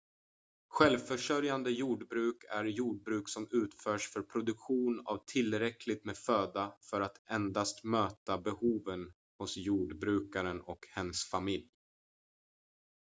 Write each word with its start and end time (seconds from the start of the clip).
självförsörjande 0.69 1.71
jordbruk 1.71 2.43
är 2.49 2.63
jordbruk 2.63 3.29
som 3.29 3.47
utförs 3.51 4.09
för 4.09 4.21
produktion 4.21 5.01
av 5.05 5.23
tillräckligt 5.27 6.05
med 6.05 6.17
föda 6.17 6.73
för 6.89 7.01
att 7.01 7.21
endast 7.29 7.83
möta 7.83 8.37
behoven 8.37 9.13
hos 9.37 9.57
jordbrukaren 9.57 10.61
och 10.61 10.85
hens 10.95 11.25
familj 11.25 11.69